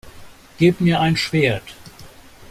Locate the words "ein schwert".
0.99-1.75